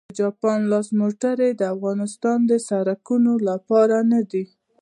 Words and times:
د 0.09 0.13
جاپان 0.21 0.59
لاس 0.71 0.87
موټرې 0.99 1.49
د 1.55 1.61
افغانستان 1.75 2.39
د 2.45 2.53
سړکونو 2.69 3.31
لپاره 3.49 3.97
نه 4.11 4.21
دي 4.31 4.45